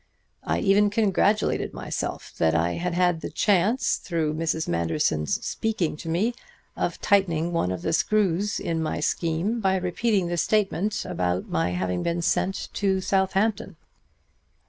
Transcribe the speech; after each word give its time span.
I 0.43 0.57
even 0.61 0.89
congratulated 0.89 1.75
myself 1.75 2.33
that 2.39 2.55
I 2.55 2.71
had 2.71 2.95
had 2.95 3.21
the 3.21 3.29
chance, 3.29 3.97
through 3.97 4.33
Mrs. 4.33 4.67
Manderson's 4.67 5.45
speaking 5.45 5.95
to 5.97 6.09
me, 6.09 6.33
of 6.75 6.99
tightening 7.01 7.53
one 7.53 7.69
of 7.71 7.83
the 7.83 7.93
screws 7.93 8.59
in 8.59 8.81
my 8.81 8.99
scheme 8.99 9.59
by 9.59 9.75
repeating 9.75 10.25
the 10.25 10.37
statement 10.37 11.05
about 11.05 11.49
my 11.49 11.73
having 11.73 12.01
been 12.01 12.23
sent 12.23 12.69
to 12.73 12.99
Southampton." 12.99 13.75